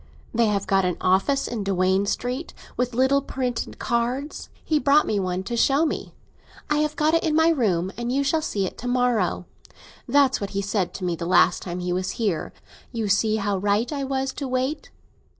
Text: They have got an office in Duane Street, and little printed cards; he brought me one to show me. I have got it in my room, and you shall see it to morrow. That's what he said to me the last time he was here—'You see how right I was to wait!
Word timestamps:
They 0.33 0.47
have 0.47 0.65
got 0.65 0.83
an 0.83 0.97
office 0.99 1.47
in 1.47 1.63
Duane 1.63 2.07
Street, 2.07 2.55
and 2.75 2.93
little 2.95 3.21
printed 3.21 3.77
cards; 3.77 4.49
he 4.65 4.79
brought 4.79 5.05
me 5.05 5.19
one 5.19 5.43
to 5.43 5.55
show 5.55 5.85
me. 5.85 6.15
I 6.71 6.77
have 6.79 6.95
got 6.95 7.13
it 7.13 7.21
in 7.23 7.35
my 7.35 7.49
room, 7.49 7.91
and 7.97 8.11
you 8.11 8.23
shall 8.23 8.41
see 8.41 8.65
it 8.65 8.79
to 8.79 8.87
morrow. 8.87 9.45
That's 10.07 10.41
what 10.41 10.49
he 10.57 10.61
said 10.63 10.95
to 10.95 11.03
me 11.03 11.15
the 11.15 11.27
last 11.27 11.61
time 11.61 11.81
he 11.81 11.93
was 11.93 12.13
here—'You 12.17 13.09
see 13.09 13.35
how 13.35 13.59
right 13.59 13.93
I 13.93 14.03
was 14.03 14.33
to 14.33 14.47
wait! 14.47 14.89